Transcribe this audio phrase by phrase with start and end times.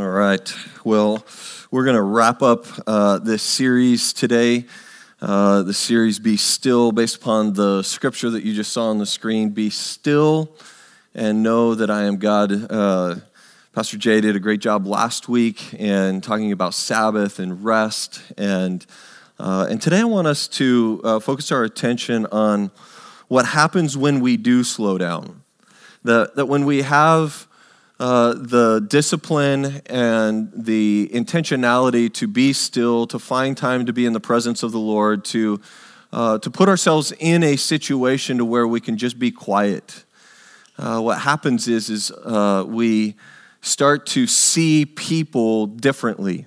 [0.00, 0.50] All right.
[0.82, 1.26] Well,
[1.70, 4.64] we're going to wrap up uh, this series today.
[5.20, 9.04] Uh, the series Be Still, based upon the scripture that you just saw on the
[9.04, 9.50] screen.
[9.50, 10.56] Be still
[11.14, 12.72] and know that I am God.
[12.72, 13.16] Uh,
[13.74, 18.22] Pastor Jay did a great job last week in talking about Sabbath and rest.
[18.38, 18.86] And,
[19.38, 22.70] uh, and today I want us to uh, focus our attention on
[23.28, 25.42] what happens when we do slow down.
[26.04, 27.46] That, that when we have
[28.00, 34.14] uh, the discipline and the intentionality to be still, to find time to be in
[34.14, 35.60] the presence of the Lord, to,
[36.10, 40.06] uh, to put ourselves in a situation to where we can just be quiet.
[40.78, 43.16] Uh, what happens is, is uh, we
[43.60, 46.46] start to see people differently.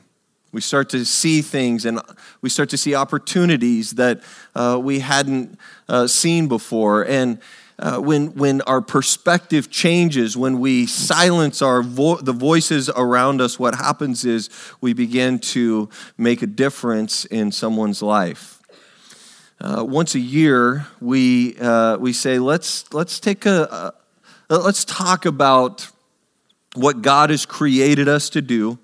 [0.51, 2.01] We start to see things and
[2.41, 4.23] we start to see opportunities that
[4.55, 5.59] uh, we hadn't
[6.07, 7.03] seen before.
[7.03, 7.39] And
[7.79, 13.57] uh, when, when our perspective changes, when we silence our vo- the voices around us,
[13.57, 18.61] what happens is we begin to make a difference in someone's life.
[19.59, 23.93] Uh, once a year, we, uh, we say, let's, let's take a,
[24.49, 25.87] a, let's talk about
[26.75, 28.77] what God has created us to do,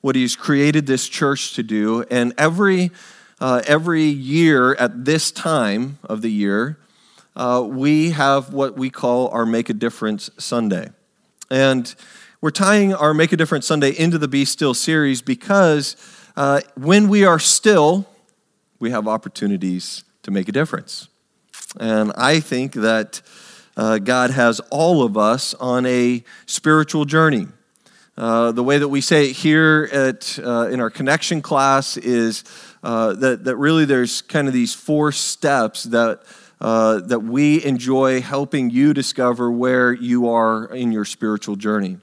[0.00, 2.92] what He's created this church to do, and every,
[3.40, 6.78] uh, every year at this time of the year,
[7.34, 10.90] uh, we have what we call our Make a Difference Sunday.
[11.50, 11.94] And
[12.40, 15.96] we're tying our Make a Difference Sunday into the Be Still series because
[16.36, 18.06] uh, when we are still,
[18.78, 21.08] we have opportunities to make a difference.
[21.78, 23.22] And I think that
[23.76, 27.48] uh, God has all of us on a spiritual journey.
[28.16, 32.44] Uh, the way that we say it here at, uh, in our connection class is
[32.82, 36.20] uh, that, that really there's kind of these four steps that
[36.62, 41.98] uh, that we enjoy helping you discover where you are in your spiritual journey.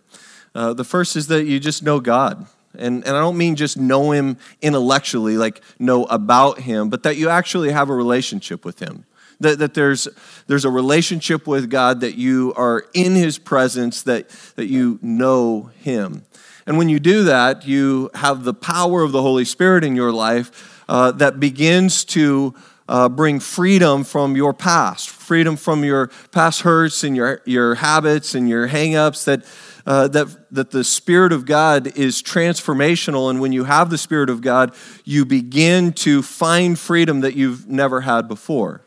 [0.54, 2.46] Uh, the first is that you just know God.
[2.78, 7.16] And, and I don't mean just know Him intellectually, like know about Him, but that
[7.16, 9.06] you actually have a relationship with Him.
[9.40, 10.10] That, that there's,
[10.48, 14.28] there's a relationship with God, that you are in His presence, that,
[14.58, 16.26] that you know Him.
[16.68, 20.12] And when you do that, you have the power of the Holy Spirit in your
[20.12, 22.54] life uh, that begins to
[22.90, 28.34] uh, bring freedom from your past, freedom from your past hurts and your, your habits
[28.34, 29.46] and your hangups, that,
[29.86, 33.30] uh, that, that the Spirit of God is transformational.
[33.30, 34.74] And when you have the Spirit of God,
[35.06, 38.82] you begin to find freedom that you've never had before.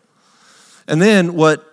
[0.88, 1.64] And then what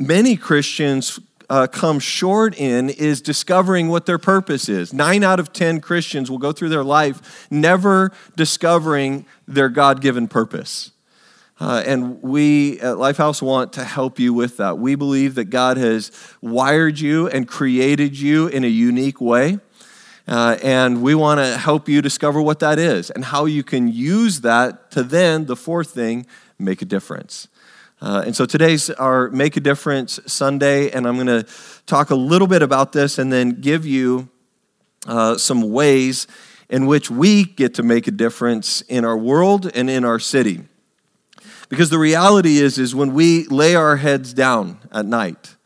[0.00, 4.92] many Christians uh, come short in is discovering what their purpose is.
[4.92, 10.26] Nine out of 10 Christians will go through their life never discovering their God given
[10.26, 10.90] purpose.
[11.60, 14.78] Uh, and we at Lifehouse want to help you with that.
[14.78, 19.58] We believe that God has wired you and created you in a unique way.
[20.28, 23.88] Uh, and we want to help you discover what that is and how you can
[23.88, 26.26] use that to then, the fourth thing,
[26.58, 27.48] make a difference.
[28.00, 31.46] Uh, and so today's our Make a Difference Sunday, and I'm going to
[31.86, 34.28] talk a little bit about this and then give you
[35.06, 36.26] uh, some ways
[36.68, 40.67] in which we get to make a difference in our world and in our city.
[41.68, 45.56] Because the reality is, is when we lay our heads down at night,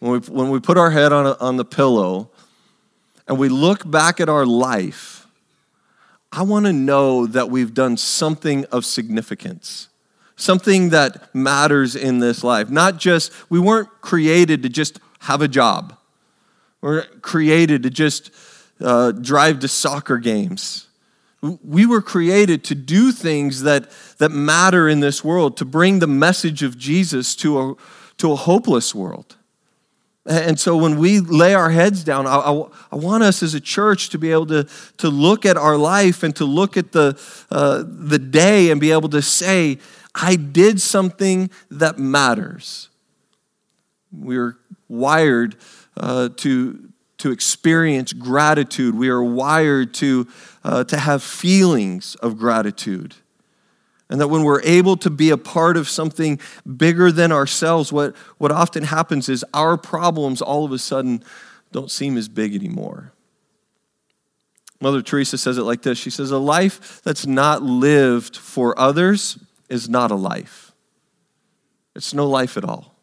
[0.00, 2.30] when we, when we put our head on, a, on the pillow
[3.26, 5.26] and we look back at our life,
[6.30, 9.88] I want to know that we've done something of significance,
[10.36, 12.68] something that matters in this life.
[12.68, 15.96] Not just, we weren't created to just have a job,
[16.82, 18.30] we're created to just
[18.80, 20.85] uh, drive to soccer games
[21.62, 26.06] we were created to do things that, that matter in this world, to bring the
[26.06, 27.74] message of Jesus to a,
[28.18, 29.36] to a hopeless world.
[30.26, 33.60] And so when we lay our heads down, I, I, I, want us as a
[33.60, 34.66] church to be able to,
[34.98, 37.20] to look at our life and to look at the,
[37.50, 39.78] uh, the day and be able to say,
[40.14, 42.88] I did something that matters.
[44.10, 44.58] We're
[44.88, 45.56] wired
[45.96, 48.96] uh, to, to experience gratitude.
[48.96, 50.26] We are wired to
[50.66, 53.14] uh, to have feelings of gratitude.
[54.10, 56.40] And that when we're able to be a part of something
[56.76, 61.22] bigger than ourselves, what, what often happens is our problems all of a sudden
[61.70, 63.12] don't seem as big anymore.
[64.80, 69.38] Mother Teresa says it like this She says, A life that's not lived for others
[69.68, 70.72] is not a life,
[71.94, 72.95] it's no life at all.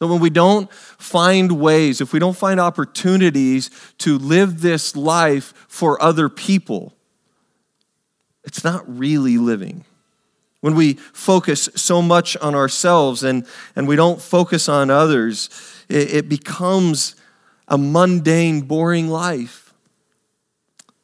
[0.00, 5.54] So when we don't find ways, if we don't find opportunities to live this life
[5.68, 6.94] for other people,
[8.44, 9.84] it's not really living.
[10.60, 13.46] When we focus so much on ourselves and,
[13.76, 15.50] and we don't focus on others,
[15.88, 17.16] it, it becomes
[17.68, 19.74] a mundane, boring life.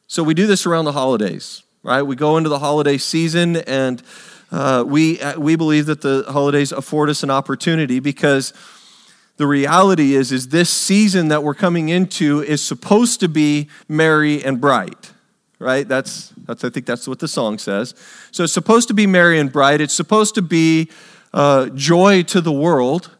[0.07, 2.01] So we do this around the holidays, right?
[2.01, 4.03] We go into the holiday season and
[4.51, 8.53] uh, we, uh, we believe that the holidays afford us an opportunity because
[9.37, 14.43] the reality is, is this season that we're coming into is supposed to be merry
[14.43, 15.11] and bright,
[15.59, 15.87] right?
[15.87, 17.95] That's, that's I think that's what the song says.
[18.31, 19.81] So it's supposed to be merry and bright.
[19.81, 20.89] It's supposed to be
[21.33, 23.15] uh, joy to the world.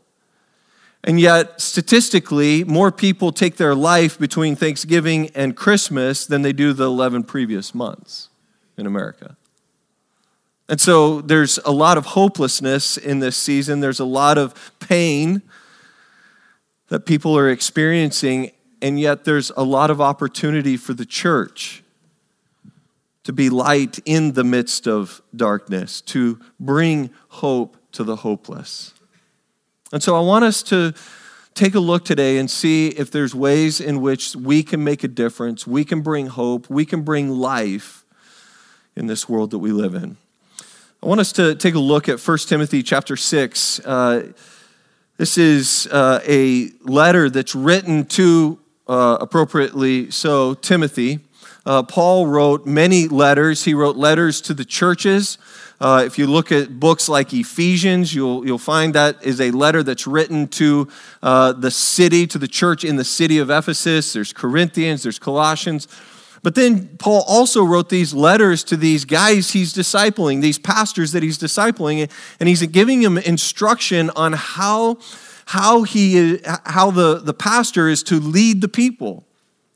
[1.04, 6.74] And yet, statistically, more people take their life between Thanksgiving and Christmas than they do
[6.74, 8.30] the 11 previous months
[8.78, 9.36] in America.
[10.70, 13.80] And so there's a lot of hopelessness in this season.
[13.80, 15.42] There's a lot of pain
[16.92, 18.52] that people are experiencing,
[18.82, 21.84] and yet there's a lot of opportunity for the church
[23.24, 28.94] to be light in the midst of darkness, to bring hope to the hopeless.
[29.94, 30.94] And so I want us to
[31.54, 35.08] take a look today and see if there's ways in which we can make a
[35.08, 38.04] difference, we can bring hope, we can bring life
[38.98, 40.18] in this world that we live in.
[41.02, 43.80] I want us to take a look at 1 Timothy chapter 6.
[43.80, 44.34] Uh,
[45.22, 48.58] this is uh, a letter that's written to,
[48.88, 51.20] uh, appropriately so, Timothy.
[51.64, 53.64] Uh, Paul wrote many letters.
[53.64, 55.38] He wrote letters to the churches.
[55.80, 59.84] Uh, if you look at books like Ephesians, you'll, you'll find that is a letter
[59.84, 60.88] that's written to
[61.22, 64.14] uh, the city, to the church in the city of Ephesus.
[64.14, 65.88] There's Corinthians, there's Colossians.
[66.44, 71.22] But then Paul also wrote these letters to these guys he's discipling, these pastors that
[71.22, 72.10] he's discipling,
[72.40, 74.98] and he's giving them instruction on how,
[75.46, 79.24] how, he, how the, the pastor is to lead the people.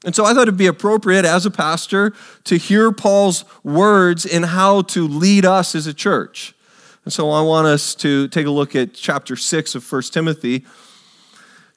[0.05, 2.13] And so I thought it'd be appropriate as a pastor
[2.45, 6.55] to hear Paul's words in how to lead us as a church.
[7.03, 10.65] And so I want us to take a look at chapter 6 of 1 Timothy.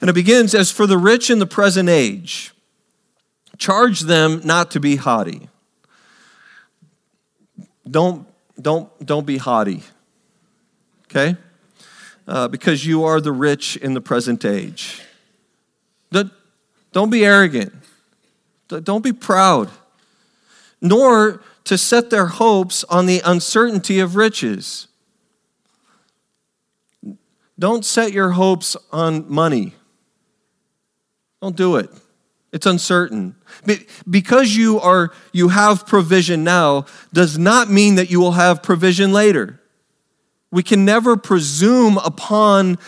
[0.01, 2.53] And it begins as for the rich in the present age,
[3.59, 5.49] charge them not to be haughty.
[7.89, 8.27] Don't,
[8.61, 9.83] don't, don't be haughty,
[11.07, 11.37] okay?
[12.27, 15.03] Uh, because you are the rich in the present age.
[16.93, 17.73] Don't be arrogant.
[18.69, 19.71] Don't be proud,
[20.81, 24.89] nor to set their hopes on the uncertainty of riches.
[27.59, 29.75] Don't set your hopes on money.
[31.41, 31.91] Don't do it.
[32.53, 33.35] It's uncertain.
[34.09, 39.13] Because you are you have provision now does not mean that you will have provision
[39.13, 39.61] later.
[40.51, 42.79] We can never presume upon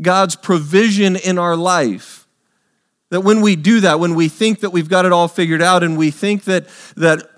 [0.00, 2.26] God's provision in our life.
[3.10, 5.82] That when we do that, when we think that we've got it all figured out
[5.82, 6.66] and we think that,
[6.96, 7.28] that,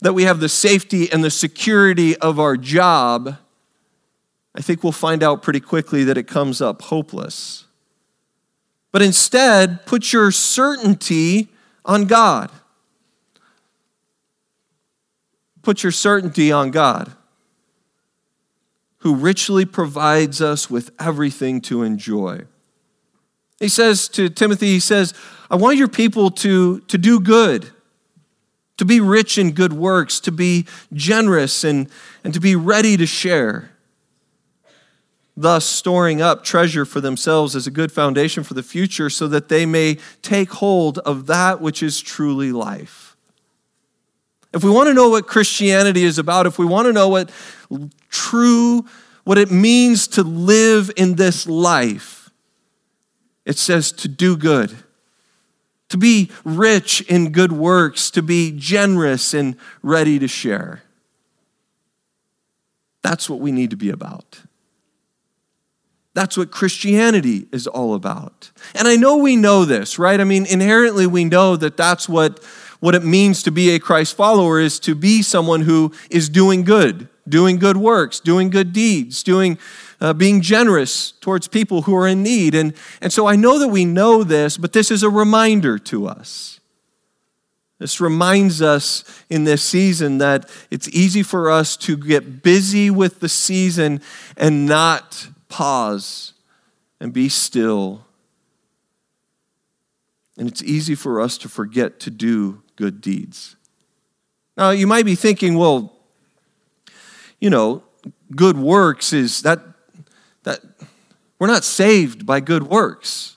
[0.00, 3.36] that we have the safety and the security of our job,
[4.56, 7.66] I think we'll find out pretty quickly that it comes up hopeless.
[8.92, 11.48] But instead, put your certainty
[11.84, 12.50] on God.
[15.62, 17.12] Put your certainty on God,
[18.98, 22.42] who richly provides us with everything to enjoy.
[23.58, 25.12] He says to Timothy, he says,
[25.50, 27.70] I want your people to, to do good,
[28.78, 31.88] to be rich in good works, to be generous, and,
[32.24, 33.69] and to be ready to share.
[35.36, 39.48] Thus, storing up treasure for themselves as a good foundation for the future so that
[39.48, 43.16] they may take hold of that which is truly life.
[44.52, 47.30] If we want to know what Christianity is about, if we want to know what
[48.08, 48.84] true,
[49.24, 52.30] what it means to live in this life,
[53.44, 54.76] it says to do good,
[55.88, 60.82] to be rich in good works, to be generous and ready to share.
[63.02, 64.40] That's what we need to be about.
[66.12, 68.50] That's what Christianity is all about.
[68.74, 70.20] And I know we know this, right?
[70.20, 72.42] I mean, inherently we know that that's what,
[72.80, 76.64] what it means to be a Christ follower is to be someone who is doing
[76.64, 79.56] good, doing good works, doing good deeds, doing
[80.00, 82.54] uh, being generous towards people who are in need.
[82.54, 86.06] And, and so I know that we know this, but this is a reminder to
[86.06, 86.58] us.
[87.78, 93.20] This reminds us in this season that it's easy for us to get busy with
[93.20, 94.02] the season
[94.36, 96.32] and not pause
[97.00, 98.06] and be still.
[100.38, 103.56] And it's easy for us to forget to do good deeds.
[104.56, 105.92] Now, you might be thinking, well,
[107.40, 107.82] you know,
[108.34, 109.60] good works is that
[110.42, 110.60] that
[111.38, 113.36] we're not saved by good works,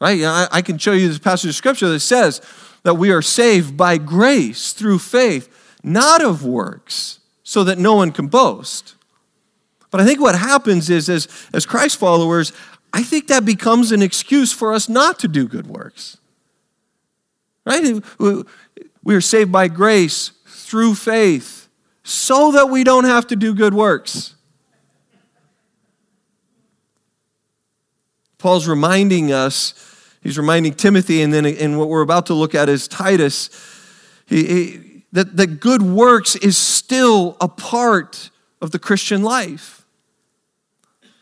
[0.00, 0.20] right?
[0.22, 2.40] I, I can show you this passage of scripture that says
[2.82, 8.10] that we are saved by grace through faith, not of works, so that no one
[8.10, 8.94] can boast.
[9.90, 12.52] But I think what happens is, as, as Christ followers,
[12.92, 16.18] I think that becomes an excuse for us not to do good works.
[17.64, 18.02] Right?
[19.02, 21.68] We are saved by grace through faith
[22.02, 24.34] so that we don't have to do good works.
[28.38, 29.74] Paul's reminding us,
[30.22, 33.50] he's reminding Timothy, and then in what we're about to look at is Titus,
[34.26, 38.30] he, he, that, that good works is still a part
[38.62, 39.79] of the Christian life.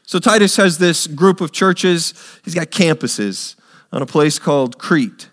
[0.09, 3.57] So Titus has this group of churches, he's got campuses
[3.93, 5.29] on a place called Crete.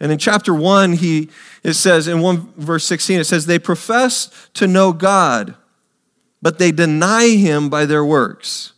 [0.00, 1.30] And in chapter 1, he,
[1.62, 5.54] it says, in 1 verse 16, it says, They profess to know God,
[6.42, 8.72] but they deny him by their works.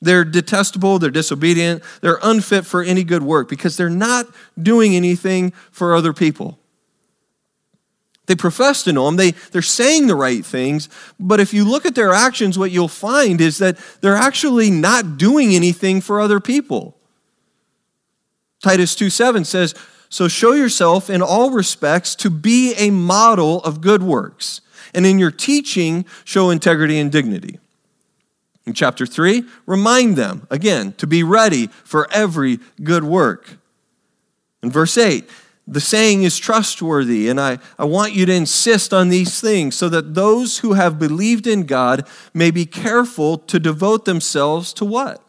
[0.00, 4.26] They're detestable, they're disobedient, they're unfit for any good work because they're not
[4.60, 6.58] doing anything for other people.
[8.32, 10.88] They profess to know him, they, they're saying the right things,
[11.20, 15.18] but if you look at their actions, what you'll find is that they're actually not
[15.18, 16.96] doing anything for other people.
[18.62, 19.74] Titus 2 7 says,
[20.08, 24.62] So show yourself in all respects to be a model of good works,
[24.94, 27.58] and in your teaching, show integrity and dignity.
[28.64, 33.58] In chapter 3, remind them, again, to be ready for every good work.
[34.62, 35.28] In verse 8,
[35.72, 39.88] the saying is trustworthy, and I, I want you to insist on these things so
[39.88, 45.22] that those who have believed in God may be careful to devote themselves to what?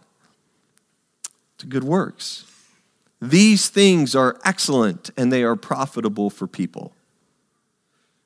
[1.59, 2.45] To good works.
[3.21, 6.93] These things are excellent and they are profitable for people.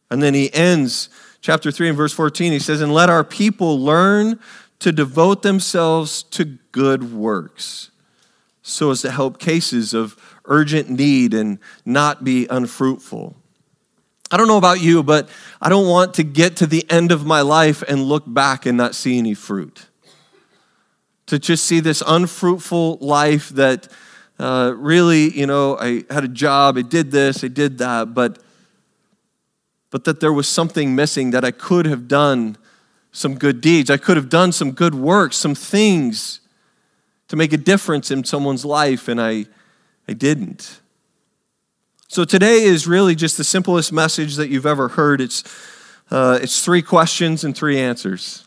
[0.09, 1.09] And then he ends
[1.41, 2.51] chapter 3 and verse 14.
[2.51, 4.39] He says, And let our people learn
[4.79, 7.91] to devote themselves to good works
[8.61, 10.15] so as to help cases of
[10.47, 13.35] urgent need and not be unfruitful.
[14.29, 15.29] I don't know about you, but
[15.61, 18.77] I don't want to get to the end of my life and look back and
[18.77, 19.87] not see any fruit.
[21.27, 23.87] To just see this unfruitful life that
[24.39, 28.39] uh, really, you know, I had a job, I did this, I did that, but,
[29.89, 32.57] but that there was something missing that I could have done
[33.11, 33.89] some good deeds.
[33.89, 36.41] I could have done some good works, some things
[37.29, 39.45] to make a difference in someone's life, and I,
[40.07, 40.79] I didn't.
[42.07, 45.19] So today is really just the simplest message that you've ever heard.
[45.19, 45.43] It's,
[46.09, 48.45] uh, it's three questions and three answers.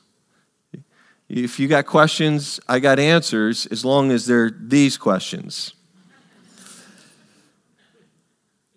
[1.29, 5.75] If you got questions, I got answers, as long as they're these questions.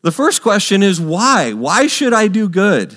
[0.03, 1.53] The first question is why?
[1.53, 2.95] Why should I do good?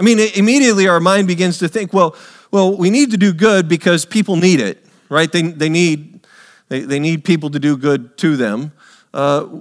[0.00, 2.16] I mean, immediately our mind begins to think, well,
[2.50, 5.30] well, we need to do good because people need it, right?
[5.30, 6.26] They, they, need,
[6.68, 8.72] they, they need people to do good to them.
[9.12, 9.60] Uh,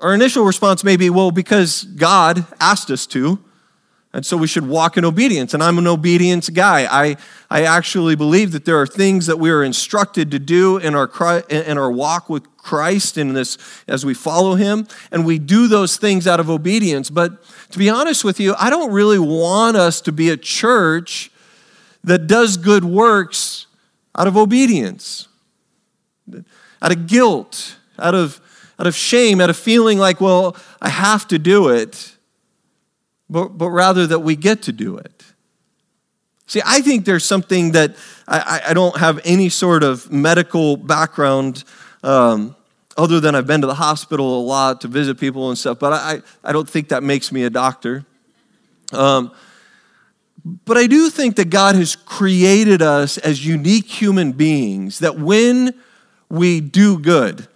[0.00, 3.38] our initial response may be, well, because God asked us to,
[4.12, 5.52] and so we should walk in obedience.
[5.52, 6.86] And I'm an obedience guy.
[6.90, 7.16] I,
[7.50, 11.10] I actually believe that there are things that we are instructed to do in our,
[11.50, 14.88] in our walk with Christ in this as we follow him.
[15.12, 17.10] And we do those things out of obedience.
[17.10, 21.30] But to be honest with you, I don't really want us to be a church
[22.02, 23.66] that does good works
[24.16, 25.28] out of obedience,
[26.80, 28.40] out of guilt, out of,
[28.78, 32.16] out of shame, out of feeling like, well, I have to do it
[33.28, 35.24] but, but rather that we get to do it.
[36.46, 37.96] See, I think there's something that
[38.28, 41.64] I, I don't have any sort of medical background
[42.04, 42.54] um,
[42.96, 45.92] other than I've been to the hospital a lot to visit people and stuff, but
[45.92, 48.04] I, I don't think that makes me a doctor.
[48.92, 49.32] Um,
[50.64, 55.74] but I do think that God has created us as unique human beings, that when
[56.28, 57.48] we do good,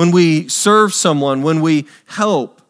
[0.00, 2.62] when we serve someone, when we help,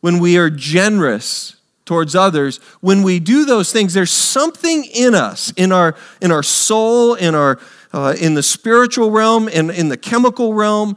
[0.00, 5.52] when we are generous, towards others, when we do those things, there's something in us,
[5.58, 7.60] in our, in our soul, in, our,
[7.92, 10.96] uh, in the spiritual realm, and in the chemical realm,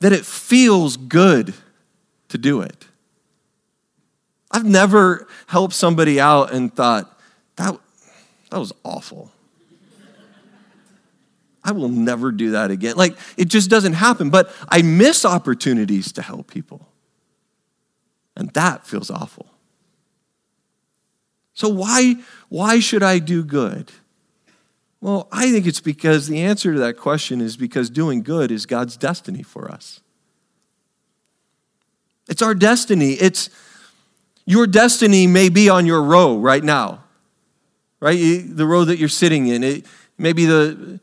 [0.00, 1.54] that it feels good
[2.28, 2.84] to do it.
[4.50, 7.20] I've never helped somebody out and thought,
[7.54, 7.78] that,
[8.50, 9.30] that was awful.
[11.64, 12.96] I will never do that again.
[12.96, 14.30] Like, it just doesn't happen.
[14.30, 16.88] But I miss opportunities to help people.
[18.36, 19.46] And that feels awful.
[21.54, 22.16] So why,
[22.48, 23.90] why should I do good?
[25.00, 28.66] Well, I think it's because the answer to that question is because doing good is
[28.66, 30.00] God's destiny for us.
[32.28, 33.12] It's our destiny.
[33.12, 33.50] It's
[34.44, 37.04] your destiny may be on your row right now,
[38.00, 38.44] right?
[38.48, 39.64] The row that you're sitting in.
[39.64, 39.86] It
[40.16, 41.00] may be the,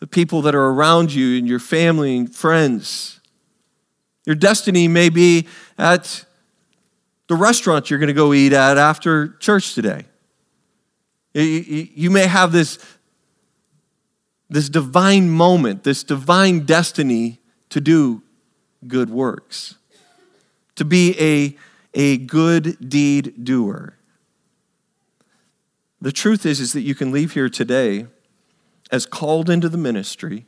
[0.00, 3.20] the people that are around you and your family and friends.
[4.26, 6.24] Your destiny may be at
[7.28, 10.04] the restaurant you're going to go eat at after church today.
[11.34, 12.78] You may have this,
[14.48, 17.38] this divine moment, this divine destiny
[17.70, 18.22] to do
[18.86, 19.76] good works,
[20.76, 21.56] to be a,
[21.94, 23.94] a good deed doer.
[26.00, 28.06] The truth is, is that you can leave here today
[28.90, 30.46] as called into the ministry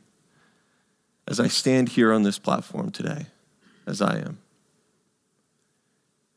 [1.27, 3.27] as I stand here on this platform today,
[3.85, 4.39] as I am.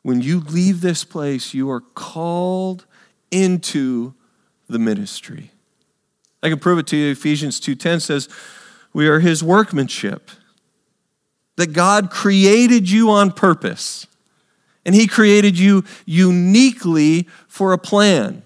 [0.03, 2.85] When you leave this place, you are called
[3.31, 4.15] into
[4.69, 5.51] the ministry.
[6.43, 7.11] I can prove it to you.
[7.11, 8.29] Ephesians 2:10 says,
[8.93, 10.31] "We are his workmanship."
[11.57, 14.07] That God created you on purpose.
[14.85, 18.43] And he created you uniquely for a plan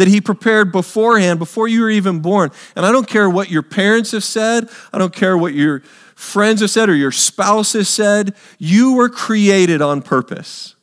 [0.00, 2.50] that he prepared beforehand, before you were even born.
[2.74, 5.80] And I don't care what your parents have said, I don't care what your
[6.14, 10.74] friends have said or your spouse has said, you were created on purpose.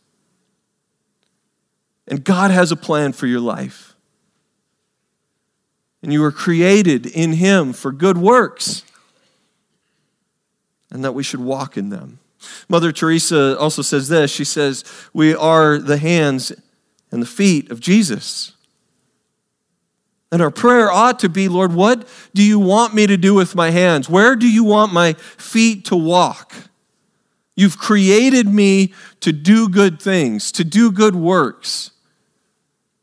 [2.07, 3.95] And God has a plan for your life.
[6.03, 8.83] And you were created in him for good works,
[10.91, 12.19] and that we should walk in them.
[12.69, 16.53] Mother Teresa also says this she says, We are the hands
[17.11, 18.53] and the feet of Jesus.
[20.31, 23.55] And our prayer ought to be, Lord, what do you want me to do with
[23.55, 24.09] my hands?
[24.09, 26.53] Where do you want my feet to walk?
[27.55, 31.91] You've created me to do good things, to do good works.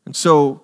[0.05, 0.61] And so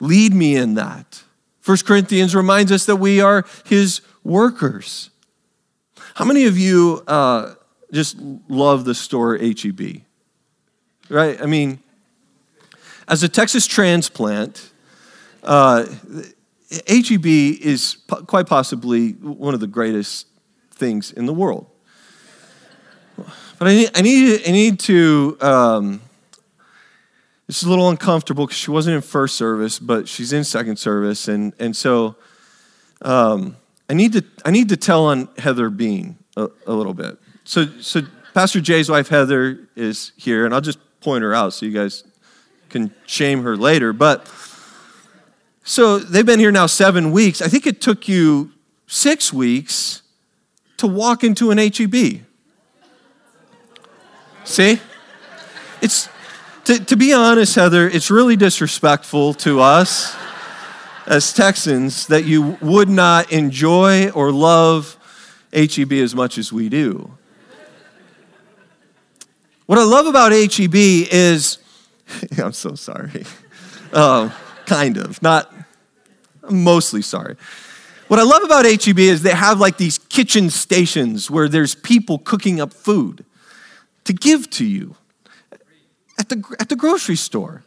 [0.00, 1.22] lead me in that.
[1.64, 5.10] 1 Corinthians reminds us that we are his workers.
[6.14, 7.54] How many of you uh,
[7.92, 10.02] just love the store HEB?
[11.08, 11.40] Right?
[11.40, 11.78] I mean,
[13.08, 14.69] as a Texas transplant,
[15.42, 15.86] uh,
[16.86, 20.26] HEB is quite possibly one of the greatest
[20.70, 21.66] things in the world.
[23.58, 26.00] But I need, I need, I need to, um,
[27.48, 31.28] is a little uncomfortable because she wasn't in first service, but she's in second service.
[31.28, 32.16] And, and so
[33.02, 33.56] um,
[33.88, 37.18] I, need to, I need to tell on Heather Bean a, a little bit.
[37.44, 41.66] So, so Pastor Jay's wife, Heather, is here, and I'll just point her out so
[41.66, 42.04] you guys
[42.68, 43.92] can shame her later.
[43.92, 44.26] But
[45.62, 47.42] so they've been here now seven weeks.
[47.42, 48.52] I think it took you
[48.86, 50.02] six weeks
[50.78, 52.22] to walk into an HEB.
[54.44, 54.80] See?
[55.82, 56.08] It's,
[56.64, 60.16] to, to be honest, Heather, it's really disrespectful to us
[61.06, 64.96] as Texans that you would not enjoy or love
[65.52, 67.12] HEB as much as we do.
[69.66, 71.58] What I love about HEB is,
[72.38, 73.24] I'm so sorry.
[73.92, 74.32] Um,
[74.70, 75.52] kind of, not
[76.48, 77.36] mostly sorry.
[78.06, 82.18] What I love about HEB is they have like these kitchen stations where there's people
[82.18, 83.24] cooking up food
[84.04, 84.94] to give to you
[86.20, 87.64] at the, at the grocery store.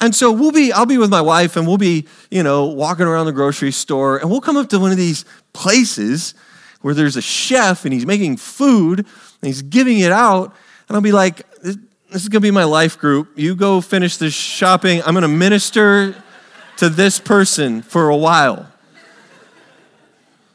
[0.00, 3.04] And so we'll be, I'll be with my wife and we'll be, you know, walking
[3.04, 6.32] around the grocery store and we'll come up to one of these places
[6.80, 9.06] where there's a chef and he's making food and
[9.42, 10.54] he's giving it out.
[10.88, 11.76] And I'll be like, this
[12.12, 13.28] is going to be my life group.
[13.36, 15.02] You go finish this shopping.
[15.02, 16.14] I'm going to minister
[16.80, 18.66] to this person for a while.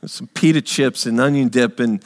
[0.08, 2.04] Some pita chips and onion dip and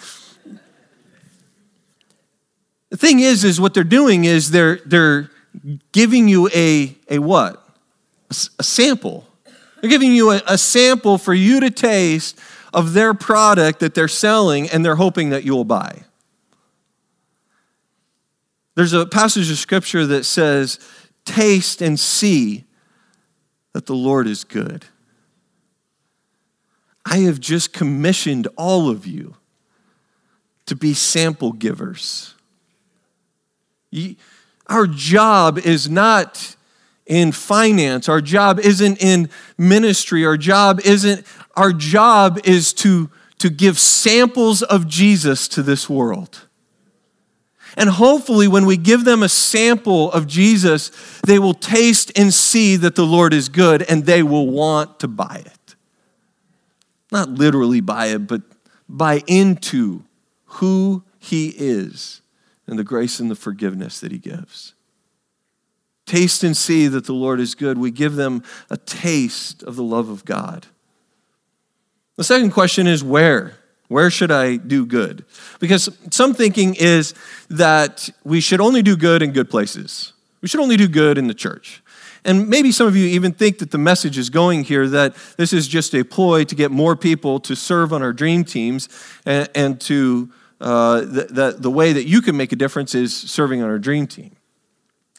[2.89, 5.31] the thing is is what they're doing is they're they're
[5.93, 7.65] giving you a a what?
[8.29, 9.25] A, sample.
[9.79, 12.37] They're giving you a, a sample for you to taste
[12.73, 16.03] of their product that they're selling and they're hoping that you'll buy.
[18.75, 20.77] There's a passage of scripture that says,
[21.23, 22.65] Taste and see
[23.79, 24.83] that the Lord is good.
[27.05, 29.37] I have just commissioned all of you
[30.65, 32.33] to be sample givers.
[34.67, 36.57] Our job is not
[37.05, 43.49] in finance, our job isn't in ministry, our job isn't, our job is to, to
[43.49, 46.48] give samples of Jesus to this world.
[47.79, 50.91] And hopefully, when we give them a sample of Jesus,
[51.25, 55.07] they will taste and see that the Lord is good and they will want to
[55.07, 55.75] buy it.
[57.09, 58.41] Not literally buy it, but
[58.89, 60.03] buy into
[60.45, 62.21] who He is
[62.67, 64.73] and the grace and the forgiveness that He gives.
[66.05, 67.77] Taste and see that the Lord is good.
[67.77, 70.67] We give them a taste of the love of God.
[72.17, 73.58] The second question is where?
[73.89, 75.25] Where should I do good?
[75.59, 77.13] Because some thinking is
[77.49, 80.13] that we should only do good in good places.
[80.41, 81.83] We should only do good in the church.
[82.23, 85.53] And maybe some of you even think that the message is going here that this
[85.53, 88.89] is just a ploy to get more people to serve on our dream teams
[89.25, 90.29] and, and to
[90.61, 93.79] uh, the, the, the way that you can make a difference is serving on our
[93.79, 94.35] dream team.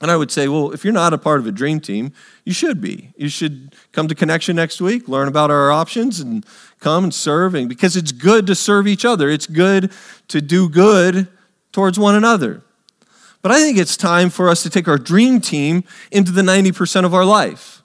[0.02, 2.12] And I would say, well, if you're not a part of a dream team,
[2.44, 3.10] you should be.
[3.16, 6.46] You should come to Connection next week, learn about our options, and
[6.80, 7.54] come and serve.
[7.54, 9.92] And because it's good to serve each other, it's good
[10.28, 11.28] to do good
[11.72, 12.62] towards one another.
[13.42, 17.04] But I think it's time for us to take our dream team into the 90%
[17.04, 17.82] of our life.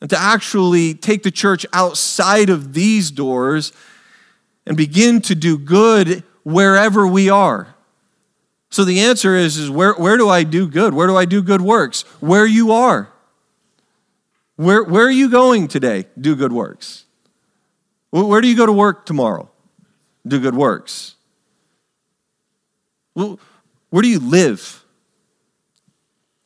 [0.00, 3.72] And to actually take the church outside of these doors
[4.66, 7.74] and begin to do good wherever we are.
[8.70, 10.92] So the answer is, is where, where do I do good?
[10.92, 12.02] Where do I do good works?
[12.20, 13.10] Where you are.
[14.56, 16.06] Where, where are you going today?
[16.20, 17.05] Do good works.
[18.10, 19.50] Where do you go to work tomorrow?
[20.26, 21.14] Do good works.
[23.14, 24.84] Where do you live?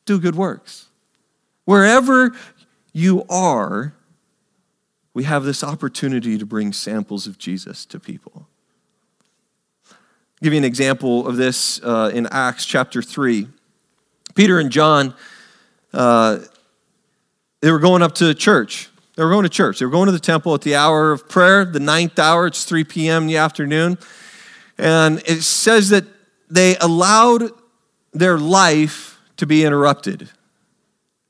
[0.04, 0.86] Do good works.
[1.64, 2.32] Wherever
[2.92, 3.94] you are,
[5.14, 8.46] we have this opportunity to bring samples of Jesus to people.
[9.90, 9.96] I'll
[10.42, 13.48] give you an example of this uh, in Acts chapter 3.
[14.34, 15.14] Peter and John,
[15.92, 16.38] uh,
[17.60, 18.89] they were going up to church.
[19.20, 19.78] They were going to church.
[19.78, 22.46] They were going to the temple at the hour of prayer, the ninth hour.
[22.46, 23.24] It's 3 p.m.
[23.24, 23.98] in the afternoon.
[24.78, 26.04] And it says that
[26.48, 27.50] they allowed
[28.14, 30.30] their life to be interrupted.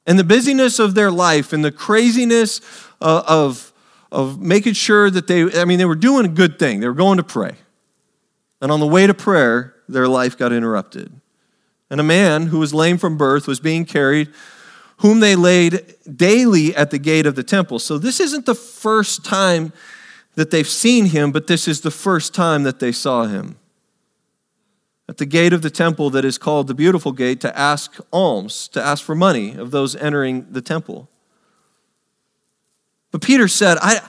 [0.07, 2.61] And the busyness of their life and the craziness
[3.00, 3.72] uh, of,
[4.12, 6.79] of making sure that they, I mean, they were doing a good thing.
[6.79, 7.57] They were going to pray.
[8.61, 11.11] And on the way to prayer, their life got interrupted.
[11.90, 14.29] And a man who was lame from birth was being carried,
[15.00, 17.78] whom they laid daily at the gate of the temple.
[17.78, 19.72] So this isn't the first time
[20.34, 23.56] that they've seen him, but this is the first time that they saw him
[25.08, 28.68] at the gate of the temple that is called the Beautiful Gate to ask alms,
[28.68, 31.08] to ask for money of those entering the temple.
[33.10, 34.00] But Peter said, I,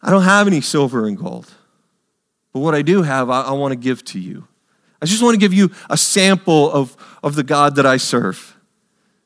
[0.00, 1.52] I don't have any silver and gold,
[2.52, 4.46] but what I do have, I, I want to give to you.
[5.02, 8.56] I just want to give you a sample of, of the God that I serve.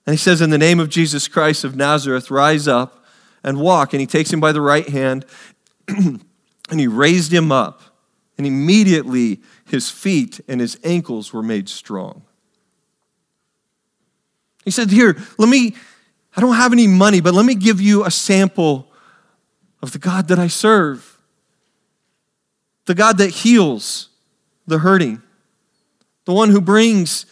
[0.08, 3.04] And he says, In the name of Jesus Christ of Nazareth, rise up
[3.44, 3.92] and walk.
[3.92, 5.26] And he takes him by the right hand
[5.86, 6.24] and
[6.70, 7.82] he raised him up.
[8.38, 12.22] And immediately his feet and his ankles were made strong.
[14.64, 15.76] He said, Here, let me,
[16.34, 18.90] I don't have any money, but let me give you a sample
[19.82, 21.20] of the God that I serve.
[22.86, 24.08] The God that heals
[24.66, 25.20] the hurting,
[26.24, 27.26] the one who brings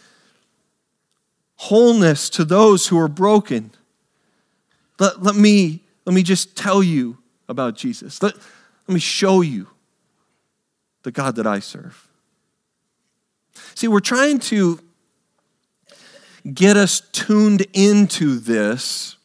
[1.57, 3.71] wholeness to those who are broken.
[4.99, 7.17] Let, let, me, let me just tell you
[7.49, 8.21] about Jesus.
[8.23, 9.67] Let, let me show you
[11.03, 12.07] the God that I serve.
[13.75, 14.79] See, we're trying to
[16.53, 19.17] get us tuned into this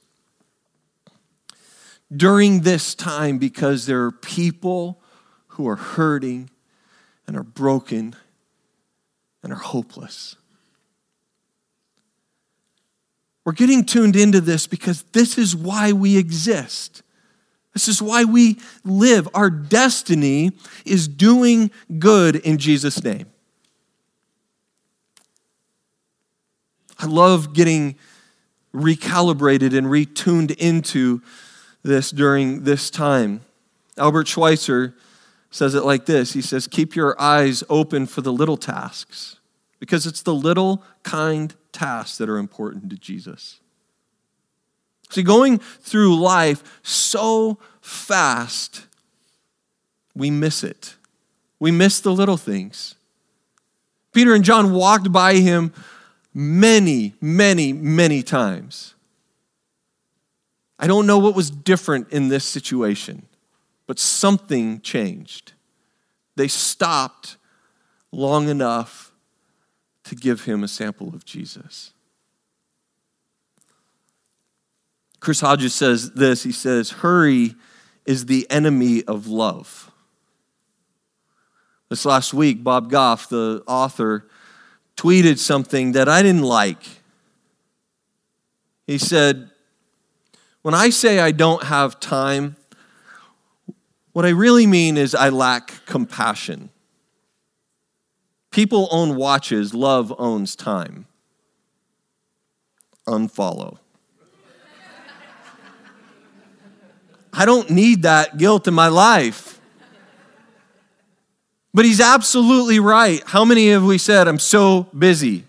[2.14, 5.00] during this time because there are people
[5.48, 6.50] who are hurting
[7.26, 8.16] and are broken
[9.42, 10.36] and are hopeless.
[13.44, 17.02] We're getting tuned into this because this is why we exist.
[17.72, 19.28] This is why we live.
[19.34, 20.52] Our destiny
[20.84, 23.26] is doing good in Jesus' name.
[26.98, 27.96] I love getting
[28.72, 31.20] recalibrated and retuned into
[31.82, 33.40] this during this time.
[33.98, 34.94] Albert Schweitzer
[35.50, 39.38] says it like this He says, Keep your eyes open for the little tasks,
[39.80, 43.60] because it's the little kind tasks that are important to Jesus.
[45.10, 48.86] See, going through life so fast,
[50.14, 50.96] we miss it.
[51.58, 52.94] We miss the little things.
[54.12, 55.72] Peter and John walked by him
[56.34, 58.94] many, many, many times.
[60.78, 63.26] I don't know what was different in this situation,
[63.86, 65.52] but something changed.
[66.36, 67.36] They stopped
[68.10, 69.01] long enough
[70.04, 71.92] to give him a sample of Jesus.
[75.20, 77.54] Chris Hodges says this he says, Hurry
[78.04, 79.90] is the enemy of love.
[81.88, 84.26] This last week, Bob Goff, the author,
[84.96, 86.82] tweeted something that I didn't like.
[88.86, 89.50] He said,
[90.62, 92.56] When I say I don't have time,
[94.12, 96.70] what I really mean is I lack compassion.
[98.52, 101.06] People own watches, love owns time.
[103.08, 103.78] Unfollow.
[107.32, 109.58] I don't need that guilt in my life.
[111.74, 113.22] But he's absolutely right.
[113.26, 115.44] How many have we said, I'm so busy?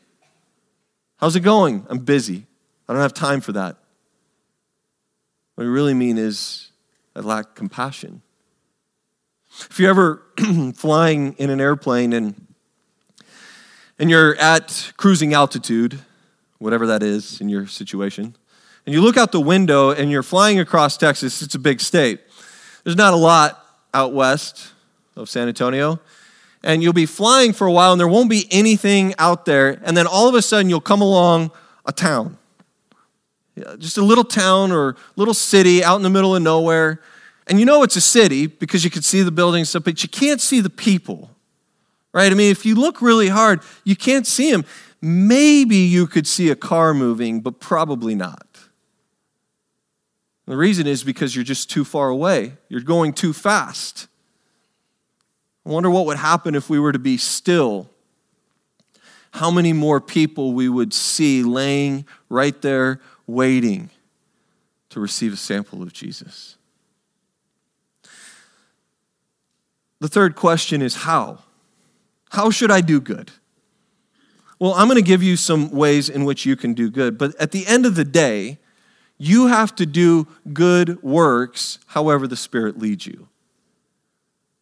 [1.18, 1.86] How's it going?
[1.90, 2.46] I'm busy.
[2.88, 3.76] I don't have time for that.
[5.56, 6.72] What we really mean is,
[7.16, 8.22] I lack compassion.
[9.70, 10.24] If you're ever
[10.76, 12.48] flying in an airplane and,
[14.04, 15.98] and you're at cruising altitude,
[16.60, 18.36] whatever that is in your situation,
[18.86, 22.20] and you look out the window and you're flying across Texas, it's a big state.
[22.84, 24.74] There's not a lot out west
[25.16, 26.02] of San Antonio.
[26.66, 29.80] and you'll be flying for a while and there won't be anything out there.
[29.86, 31.52] And then all of a sudden you'll come along
[31.86, 32.38] a town.
[33.78, 37.00] Just a little town or little city out in the middle of nowhere.
[37.48, 40.42] And you know it's a city because you can see the buildings, but you can't
[40.42, 41.33] see the people.
[42.14, 42.32] Right?
[42.32, 44.66] I mean, if you look really hard, you can't see them.
[45.02, 48.48] Maybe you could see a car moving, but probably not.
[50.46, 52.54] The reason is because you're just too far away.
[52.70, 54.08] You're going too fast.
[55.66, 57.90] I wonder what would happen if we were to be still.
[59.32, 63.90] How many more people we would see laying right there waiting
[64.94, 66.56] to receive a sample of Jesus.
[70.00, 71.40] The third question is how?
[72.34, 73.32] How should I do good?
[74.60, 77.36] Well, I'm going to give you some ways in which you can do good, but
[77.40, 78.58] at the end of the day,
[79.20, 83.28] you have to do good works however the Spirit leads you.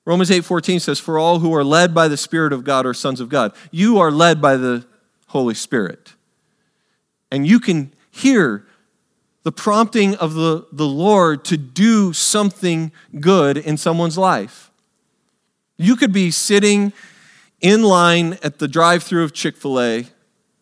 [0.04, 3.20] Romans 8:14 says for all who are led by the spirit of God are sons
[3.20, 3.54] of God.
[3.70, 4.86] You are led by the
[5.28, 6.16] Holy Spirit.
[7.32, 8.66] And you can hear
[9.44, 14.72] the prompting of the, the Lord to do something good in someone's life.
[15.78, 16.92] You could be sitting
[17.62, 20.08] in line at the drive-through of Chick-fil-A,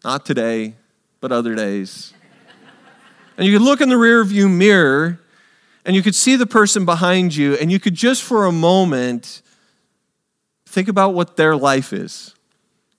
[0.04, 0.76] not today,
[1.22, 2.14] but other days.
[3.38, 5.20] And you could look in the rear view mirror
[5.86, 9.42] and you could see the person behind you, and you could just for a moment
[10.66, 12.36] think about what their life is,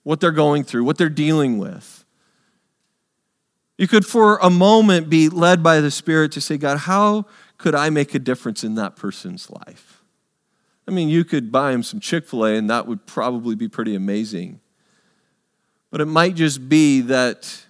[0.03, 2.03] what they're going through, what they're dealing with.
[3.77, 7.25] You could for a moment be led by the Spirit to say, God, how
[7.57, 10.00] could I make a difference in that person's life?
[10.87, 13.67] I mean, you could buy him some Chick fil A, and that would probably be
[13.67, 14.59] pretty amazing.
[15.89, 17.65] But it might just be that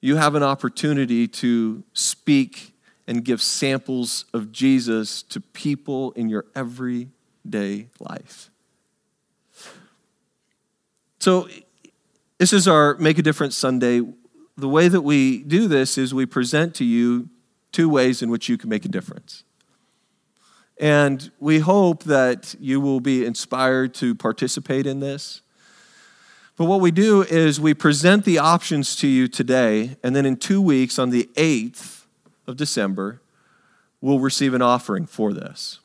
[0.00, 2.74] you have an opportunity to speak
[3.06, 8.50] and give samples of Jesus to people in your everyday life.
[11.18, 11.48] So,
[12.38, 14.00] this is our Make a Difference Sunday.
[14.56, 17.28] The way that we do this is we present to you
[17.72, 19.44] two ways in which you can make a difference.
[20.80, 25.42] And we hope that you will be inspired to participate in this.
[26.56, 30.36] But what we do is we present the options to you today, and then in
[30.36, 32.06] two weeks, on the 8th
[32.46, 33.20] of December,
[34.00, 35.80] we'll receive an offering for this.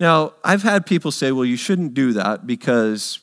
[0.00, 3.20] Now, I've had people say, well, you shouldn't do that because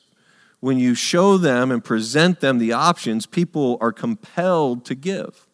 [0.60, 5.48] when you show them and present them the options, people are compelled to give.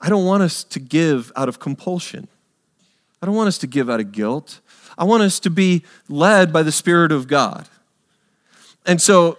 [0.00, 2.28] I don't want us to give out of compulsion.
[3.20, 4.60] I don't want us to give out of guilt.
[4.98, 7.68] I want us to be led by the Spirit of God.
[8.84, 9.38] And so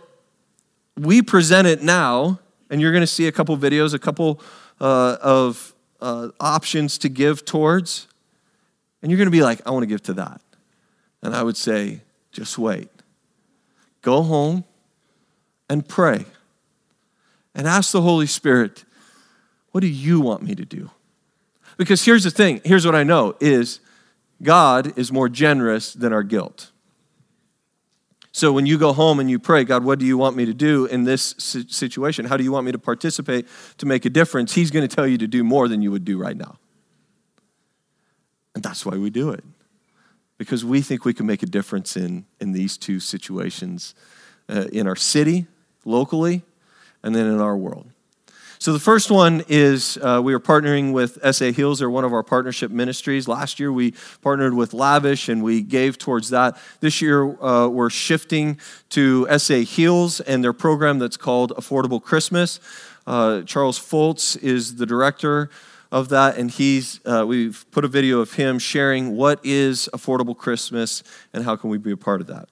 [0.98, 4.42] we present it now, and you're going to see a couple videos, a couple
[4.82, 8.08] uh, of uh, options to give towards.
[9.02, 10.42] And you're going to be like, I want to give to that.
[11.22, 12.90] And I would say, just wait.
[14.02, 14.63] Go home
[15.70, 16.26] and pray
[17.56, 18.86] and ask the Holy Spirit,
[19.72, 20.92] what do you want me to do?
[21.78, 23.80] Because here's the thing, here's what I know is
[24.42, 26.72] God is more generous than our guilt.
[28.32, 30.54] So when you go home and you pray, God, what do you want me to
[30.54, 32.26] do in this situation?
[32.26, 33.48] How do you want me to participate
[33.80, 34.54] to make a difference?
[34.54, 36.60] He's going to tell you to do more than you would do right now.
[38.54, 39.44] And that's why we do it.
[40.38, 43.96] Because we think we can make a difference in, in these two situations
[44.50, 45.48] uh, in our city,
[45.84, 46.44] locally,
[47.02, 47.90] and then in our world.
[48.60, 51.80] So the first one is uh, we are partnering with SA Heals.
[51.80, 53.28] They're one of our partnership ministries.
[53.28, 56.58] Last year we partnered with Lavish and we gave towards that.
[56.80, 62.60] This year uh, we're shifting to SA Heals and their program that's called Affordable Christmas.
[63.06, 65.50] Uh, Charles Foltz is the director
[65.91, 70.36] of that, and he's uh, we've put a video of him sharing what is Affordable
[70.36, 72.50] Christmas and how can we be a part of that.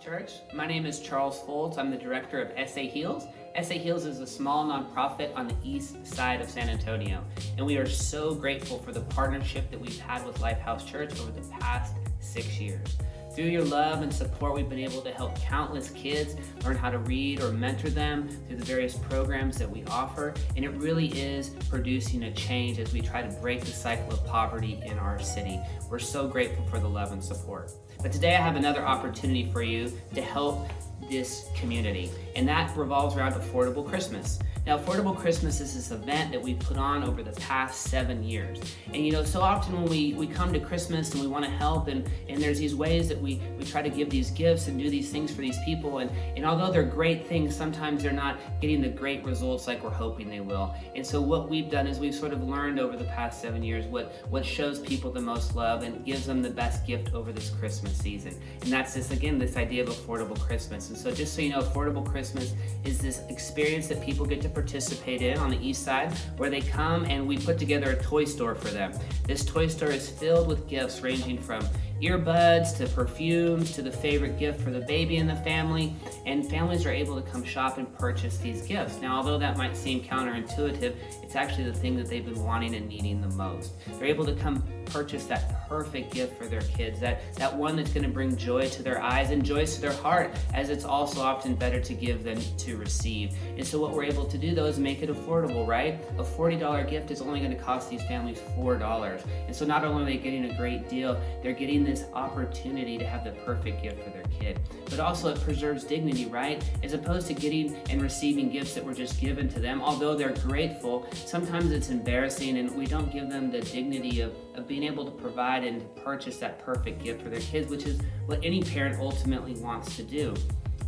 [0.00, 0.32] Church.
[0.52, 1.78] My name is Charles Foltz.
[1.78, 3.24] I'm the director of SA Heals.
[3.62, 7.22] SA Heals is a small nonprofit on the east side of San Antonio,
[7.56, 11.30] and we are so grateful for the partnership that we've had with Lifehouse Church over
[11.30, 12.96] the past six years.
[13.34, 16.98] Through your love and support, we've been able to help countless kids learn how to
[16.98, 20.34] read or mentor them through the various programs that we offer.
[20.54, 24.26] And it really is producing a change as we try to break the cycle of
[24.26, 25.58] poverty in our city.
[25.88, 27.72] We're so grateful for the love and support.
[28.02, 30.68] But today I have another opportunity for you to help
[31.08, 34.40] this community, and that revolves around Affordable Christmas.
[34.64, 38.60] Now, Affordable Christmas is this event that we've put on over the past seven years.
[38.94, 41.50] And you know, so often when we, we come to Christmas and we want to
[41.50, 44.78] help, and, and there's these ways that we, we try to give these gifts and
[44.78, 45.98] do these things for these people.
[45.98, 49.90] And, and although they're great things, sometimes they're not getting the great results like we're
[49.90, 50.72] hoping they will.
[50.94, 53.84] And so, what we've done is we've sort of learned over the past seven years
[53.86, 57.50] what, what shows people the most love and gives them the best gift over this
[57.50, 58.40] Christmas season.
[58.60, 60.88] And that's this, again, this idea of affordable Christmas.
[60.88, 64.51] And so, just so you know, affordable Christmas is this experience that people get to
[64.52, 68.24] participate in on the east side where they come and we put together a toy
[68.24, 68.92] store for them.
[69.26, 71.64] This toy store is filled with gifts ranging from
[72.02, 75.94] earbuds to perfumes to the favorite gift for the baby in the family,
[76.26, 79.00] and families are able to come shop and purchase these gifts.
[79.00, 82.88] Now, although that might seem counterintuitive, it's actually the thing that they've been wanting and
[82.88, 83.74] needing the most.
[83.98, 87.92] They're able to come purchase that perfect gift for their kids, that, that one that's
[87.92, 91.20] going to bring joy to their eyes and joy to their heart, as it's also
[91.20, 93.34] often better to give than to receive.
[93.56, 96.02] And so, what we're able to do though is make it affordable, right?
[96.18, 99.24] A $40 gift is only going to cost these families $4.
[99.46, 103.06] And so, not only are they getting a great deal, they're getting this opportunity to
[103.06, 104.60] have the perfect gift for their kid.
[104.90, 106.62] But also, it preserves dignity, right?
[106.82, 110.34] As opposed to getting and receiving gifts that were just given to them, although they're
[110.34, 115.04] grateful, sometimes it's embarrassing and we don't give them the dignity of, of being able
[115.04, 118.62] to provide and to purchase that perfect gift for their kids, which is what any
[118.62, 120.34] parent ultimately wants to do.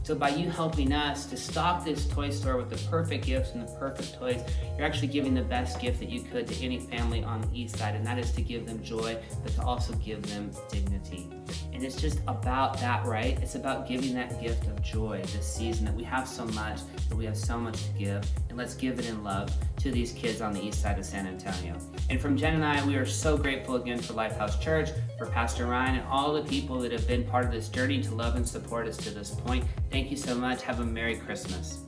[0.05, 3.67] So by you helping us to stock this toy store with the perfect gifts and
[3.67, 4.45] the perfect toys,
[4.77, 7.79] you're actually giving the best gift that you could to any family on the east
[7.79, 11.31] side, and that is to give them joy, but to also give them dignity.
[11.73, 13.39] And it's just about that, right?
[13.41, 17.17] It's about giving that gift of joy this season that we have so much, that
[17.17, 20.43] we have so much to give, and let's give it in love to these kids
[20.43, 21.79] on the east side of San Antonio.
[22.11, 25.65] And from Jen and I, we are so grateful again for Lifehouse Church, for Pastor
[25.65, 28.47] Ryan, and all the people that have been part of this journey to love and
[28.47, 29.65] support us to this point.
[29.95, 30.63] Thank you so much.
[30.63, 31.79] Have a Merry Christmas.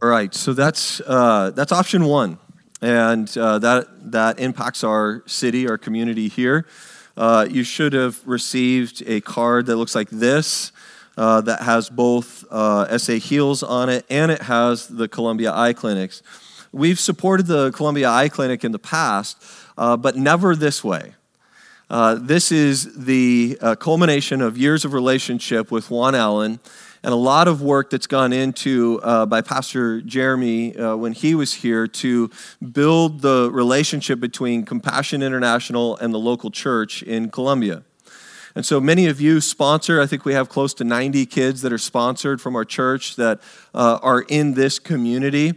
[0.00, 2.38] All right, so that's uh, that's option one,
[2.80, 6.68] and uh, that that impacts our city, our community here.
[7.16, 10.70] Uh, you should have received a card that looks like this.
[11.16, 15.72] Uh, that has both uh, SA Heals on it and it has the Colombia Eye
[15.72, 16.22] Clinics.
[16.70, 19.42] We've supported the Colombia Eye Clinic in the past,
[19.76, 21.14] uh, but never this way.
[21.90, 26.58] Uh, this is the uh, culmination of years of relationship with Juan Allen
[27.02, 31.34] and a lot of work that's gone into uh, by Pastor Jeremy uh, when he
[31.34, 32.30] was here to
[32.72, 37.82] build the relationship between Compassion International and the local church in Colombia.
[38.54, 40.00] And so many of you sponsor.
[40.00, 43.40] I think we have close to 90 kids that are sponsored from our church that
[43.74, 45.52] uh, are in this community.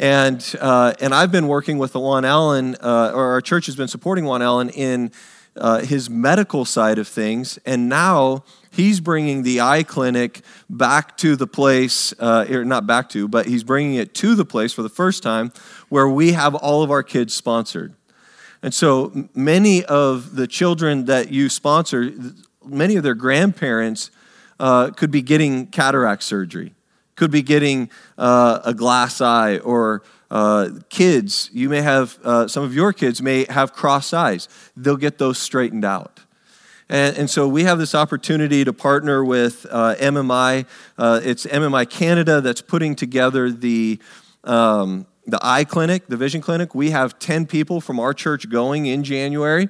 [0.00, 3.76] And, uh, and I've been working with the Juan Allen, uh, or our church has
[3.76, 5.12] been supporting Juan Allen in
[5.58, 11.36] uh, his medical side of things, and now he's bringing the eye clinic back to
[11.36, 14.82] the place, uh, or not back to, but he's bringing it to the place for
[14.82, 15.52] the first time
[15.88, 17.94] where we have all of our kids sponsored.
[18.62, 22.12] And so many of the children that you sponsor,
[22.64, 24.10] many of their grandparents
[24.58, 26.74] uh, could be getting cataract surgery,
[27.14, 32.62] could be getting uh, a glass eye or uh, kids, you may have, uh, some
[32.62, 34.48] of your kids may have cross eyes.
[34.76, 36.20] They'll get those straightened out.
[36.88, 40.66] And, and so we have this opportunity to partner with uh, MMI.
[40.96, 43.98] Uh, it's MMI Canada that's putting together the,
[44.44, 46.74] um, the eye clinic, the vision clinic.
[46.74, 49.68] We have 10 people from our church going in January.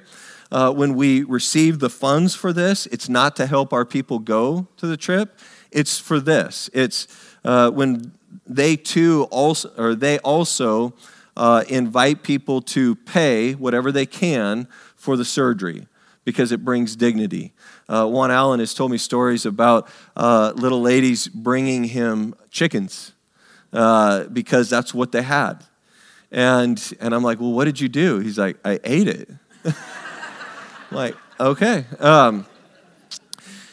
[0.51, 4.67] Uh, when we receive the funds for this, it's not to help our people go
[4.77, 5.37] to the trip,
[5.71, 6.69] it's for this.
[6.73, 7.07] It's
[7.45, 8.13] uh, when
[8.49, 10.93] they too also, or they also
[11.37, 15.87] uh, invite people to pay whatever they can for the surgery
[16.25, 17.53] because it brings dignity.
[17.87, 23.13] Uh, Juan Allen has told me stories about uh, little ladies bringing him chickens
[23.71, 25.63] uh, because that's what they had.
[26.31, 28.19] And, and I'm like, well, what did you do?
[28.19, 29.29] He's like, I ate it.
[30.91, 31.85] like, okay.
[31.99, 32.45] Um,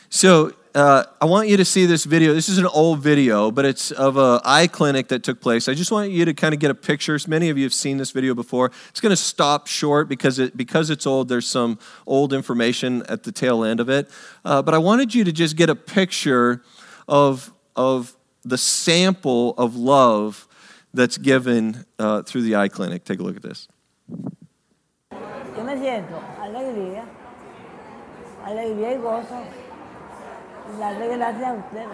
[0.08, 2.34] so uh, I want you to see this video.
[2.34, 5.68] This is an old video, but it's of an eye clinic that took place.
[5.68, 7.18] I just want you to kind of get a picture.
[7.26, 8.70] Many of you have seen this video before.
[8.90, 11.28] It's going to stop short because it because it's old.
[11.30, 14.10] There's some old information at the tail end of it,
[14.44, 16.62] uh, but I wanted you to just get a picture
[17.08, 18.14] of of
[18.44, 20.46] the sample of love
[20.92, 23.04] that's given uh, through the eye clinic.
[23.04, 23.66] Take a look at this.
[25.10, 27.06] Yo me siento alegría,
[28.44, 29.65] alegría y gozo.
[30.78, 31.86] Darle gracias a ustedes.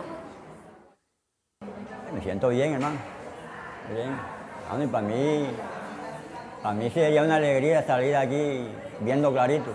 [2.12, 2.96] Me siento bien, hermano.
[3.92, 4.16] Bien.
[4.68, 5.46] Bueno, y para mí,
[6.62, 8.66] para mí sería una alegría salir aquí
[9.00, 9.70] viendo clarito.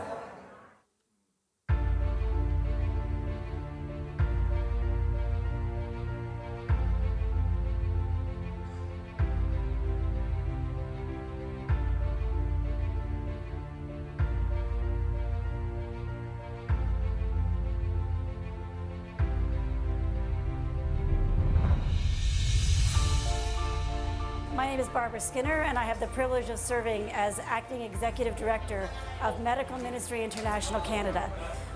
[25.07, 28.89] Barbara Skinner, and I have the privilege of serving as Acting Executive Director
[29.23, 31.31] of Medical Ministry International Canada.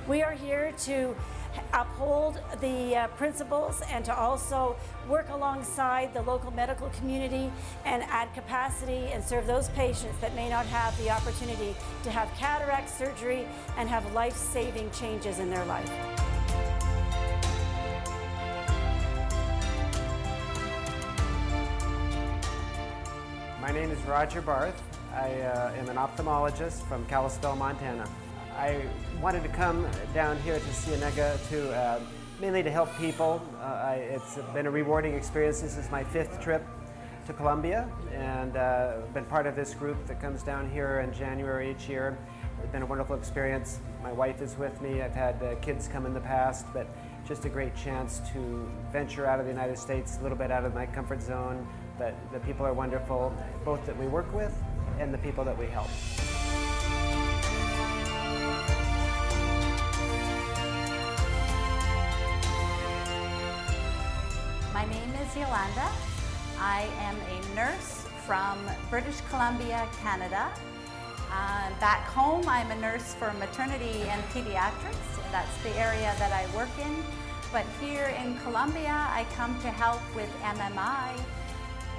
[0.05, 1.15] We are here to
[1.71, 4.75] uphold the uh, principles and to also
[5.07, 7.49] work alongside the local medical community
[7.86, 11.73] and add capacity and serve those patients that may not have the opportunity
[12.03, 15.89] to have cataract surgery and have life saving changes in their life.
[23.62, 24.82] My name is Roger Barth.
[25.14, 28.09] I uh, am an ophthalmologist from Kalispell, Montana.
[28.57, 28.82] I
[29.22, 31.99] wanted to come down here to Ciénaga to uh,
[32.39, 33.39] mainly to help people.
[33.62, 35.62] Uh, I, it's been a rewarding experience.
[35.62, 36.66] This is my fifth trip
[37.28, 41.70] to Colombia and uh, been part of this group that comes down here in January
[41.70, 42.18] each year.
[42.64, 43.80] It's been a wonderful experience.
[44.01, 45.03] My wife is with me.
[45.03, 46.88] I've had uh, kids come in the past, but
[47.28, 50.66] just a great chance to venture out of the United States, a little bit out
[50.66, 51.68] of my comfort zone.
[52.02, 53.32] But the people are wonderful,
[53.64, 54.52] both that we work with
[54.97, 55.88] and the people that we help.
[64.74, 65.91] My name is Yolanda.
[66.58, 68.58] I am a nurse from
[68.89, 70.52] British Columbia, Canada.
[71.32, 75.32] Uh, back home, I'm a nurse for maternity and pediatrics.
[75.32, 76.95] That's the area that I work in.
[77.52, 81.24] But here in Colombia, I come to help with MMI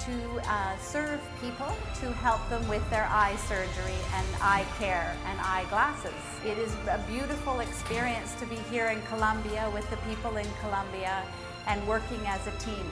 [0.07, 5.39] to uh, serve people to help them with their eye surgery and eye care and
[5.41, 6.13] eyeglasses.
[6.45, 11.23] It is a beautiful experience to be here in Colombia with the people in Colombia
[11.69, 12.87] and working as a team.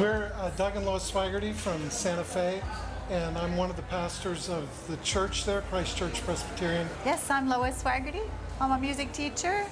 [0.00, 2.62] We're uh, Doug and Lois Swigerty from Santa Fe,
[3.10, 6.88] and I'm one of the pastors of the church there, Christ Church Presbyterian.
[7.04, 8.22] Yes, I'm Lois Swaggerty.
[8.62, 9.66] I'm a music teacher.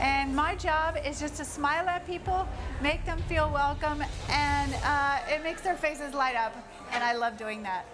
[0.00, 2.46] And my job is just to smile at people,
[2.82, 6.54] make them feel welcome, and uh, it makes their faces light up.
[6.92, 7.86] And I love doing that.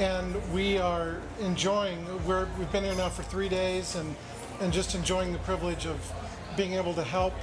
[0.00, 4.16] And we are enjoying, we're, we've been here now for three days and,
[4.60, 6.12] and just enjoying the privilege of
[6.56, 7.34] being able to help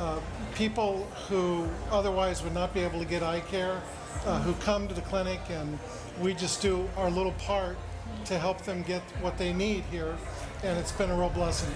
[0.00, 0.18] uh,
[0.54, 3.82] people who otherwise would not be able to get eye care,
[4.24, 5.78] uh, who come to the clinic, and
[6.20, 7.76] we just do our little part
[8.24, 10.16] to help them get what they need here.
[10.62, 11.74] And it's been a real blessing.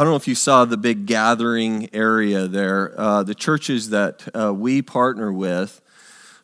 [0.00, 2.98] I don't know if you saw the big gathering area there.
[2.98, 5.82] Uh, the churches that uh, we partner with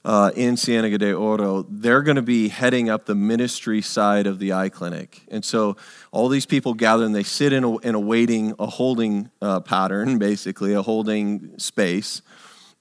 [0.05, 4.41] uh, in Ciénaga de Oro, they're going to be heading up the ministry side of
[4.41, 5.23] the eye clinic.
[5.31, 5.79] And so
[6.13, 9.61] all these people gather and they sit in a, in a waiting, a holding uh,
[9.61, 12.21] pattern, basically, a holding space.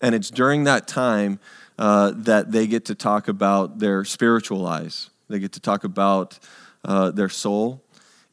[0.01, 1.39] And it's during that time
[1.79, 6.37] uh, that they get to talk about their spiritual eyes, they get to talk about
[6.83, 7.84] uh, their soul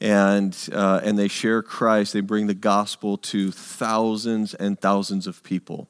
[0.03, 2.13] and uh, and they share Christ.
[2.13, 5.89] They bring the gospel to thousands and thousands of people.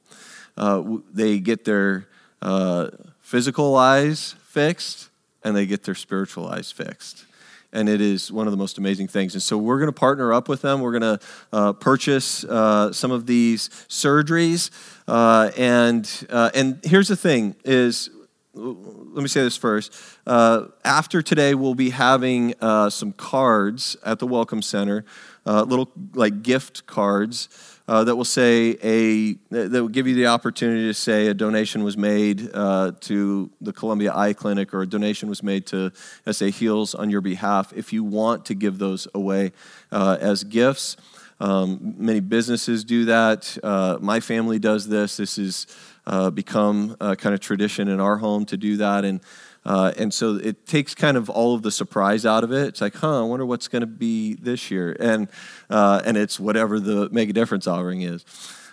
[0.57, 2.07] Uh, they get their
[2.43, 2.91] uh,
[3.21, 5.09] physical eyes fixed,
[5.43, 7.25] and they get their spiritual eyes fixed.
[7.73, 9.33] And it is one of the most amazing things.
[9.33, 10.83] And so we're going to partner up with them.
[10.83, 14.71] We're going to uh, purchase uh, some of these surgeries.
[15.09, 18.11] Uh, and and here's the thing: is
[18.55, 19.94] let me say this first.
[20.26, 25.07] Uh, after today, we'll be having uh, some cards at the Welcome Center,
[25.46, 27.48] uh, little like gift cards
[27.88, 31.82] uh, that will say a that will give you the opportunity to say a donation
[31.82, 35.90] was made uh, to the Colombia Eye Clinic or a donation was made to
[36.30, 37.72] SA Heals on your behalf.
[37.74, 39.53] If you want to give those away
[39.90, 40.96] uh, as gifts.
[41.40, 43.59] Um, many businesses do that.
[44.00, 45.16] my family does this.
[45.16, 45.66] This is
[46.07, 49.05] uh, become a kind of tradition in our home to do that.
[49.05, 49.20] And,
[49.64, 52.66] uh, and so it takes kind of all of the surprise out of it.
[52.68, 54.96] It's like, huh, I wonder what's going to be this year.
[54.98, 55.28] And,
[55.70, 58.24] uh, and it's whatever the Make a Difference offering is.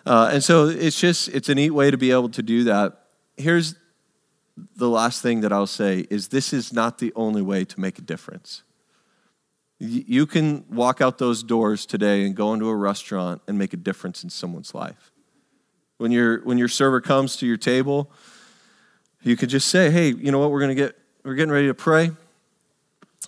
[0.06, 3.06] Uh, and so it's just, it's a neat way to be able to do that.
[3.38, 3.76] Here's
[4.76, 8.00] the last thing that I'll say is this is not the only way to make
[8.00, 8.64] a difference.
[9.82, 13.78] You can walk out those doors today and go into a restaurant and make a
[13.78, 15.12] difference in someone's life.
[16.00, 18.10] When, your when your server comes to your table,
[19.22, 21.68] you could just say, hey, you know what, we're going to get, we're getting ready
[21.68, 22.12] to pray.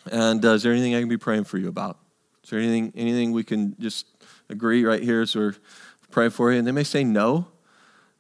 [0.10, 1.98] And uh, is there anything I can be praying for you about?
[2.46, 4.08] Is there anything, anything we can just
[4.50, 5.56] agree right here as we're
[6.12, 6.60] praying for you?
[6.60, 7.48] And they may say no,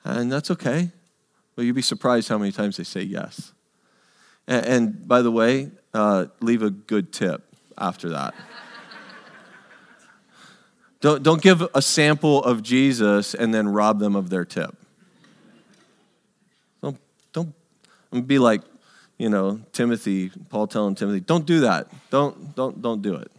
[0.03, 0.91] and that's okay.
[1.55, 3.53] But you'd be surprised how many times they say yes.
[4.47, 8.35] And, and by the way, uh, leave a good tip after that.
[11.01, 14.75] Don't, don't give a sample of Jesus and then rob them of their tip.
[16.81, 16.97] Don't,
[17.33, 18.61] don't be like,
[19.17, 21.87] you know, Timothy, Paul telling Timothy, don't do that.
[22.09, 23.31] Don't, don't, don't do it.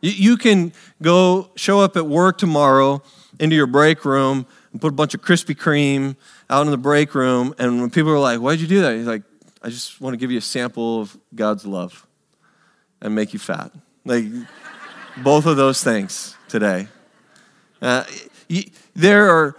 [0.00, 0.72] You, you can
[1.02, 3.02] go show up at work tomorrow
[3.38, 6.16] into your break room and put a bunch of Krispy Kreme
[6.48, 7.54] out in the break room.
[7.58, 8.96] And when people are like, why'd you do that?
[8.96, 9.22] He's like,
[9.62, 12.06] I just want to give you a sample of God's love
[13.02, 13.72] and make you fat.
[14.04, 14.24] Like,
[15.22, 16.88] both of those things today.
[17.80, 18.04] Uh,
[18.94, 19.56] there are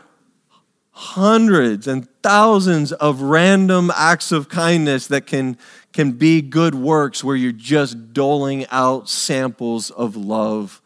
[0.92, 5.58] hundreds and thousands of random acts of kindness that can,
[5.94, 10.82] can be good works where you're just doling out samples of love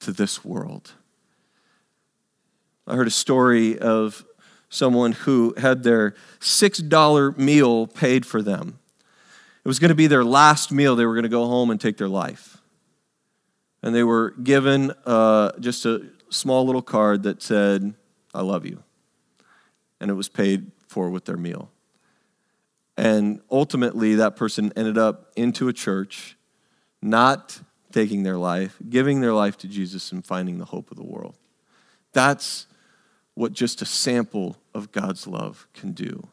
[0.00, 0.92] to this world.
[2.86, 4.24] I heard a story of
[4.68, 8.78] someone who had their $6 meal paid for them.
[9.64, 10.96] It was going to be their last meal.
[10.96, 12.51] They were going to go home and take their life.
[13.82, 17.94] And they were given uh, just a small little card that said,
[18.32, 18.82] I love you.
[20.00, 21.70] And it was paid for with their meal.
[22.96, 26.36] And ultimately, that person ended up into a church,
[27.00, 27.60] not
[27.90, 31.34] taking their life, giving their life to Jesus, and finding the hope of the world.
[32.12, 32.66] That's
[33.34, 36.28] what just a sample of God's love can do.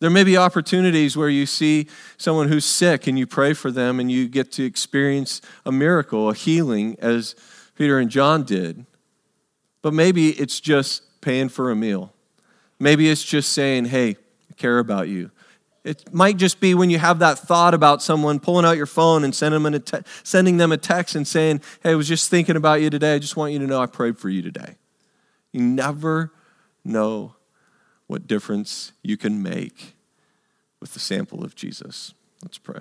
[0.00, 3.98] There may be opportunities where you see someone who's sick and you pray for them
[3.98, 7.34] and you get to experience a miracle, a healing, as
[7.74, 8.86] Peter and John did.
[9.82, 12.12] But maybe it's just paying for a meal.
[12.78, 15.32] Maybe it's just saying, hey, I care about you.
[15.82, 19.24] It might just be when you have that thought about someone pulling out your phone
[19.24, 22.56] and sending them, te- sending them a text and saying, hey, I was just thinking
[22.56, 23.14] about you today.
[23.14, 24.76] I just want you to know I prayed for you today.
[25.50, 26.32] You never
[26.84, 27.34] know
[28.08, 29.94] what difference you can make
[30.80, 32.14] with the sample of Jesus.
[32.42, 32.80] Let's pray.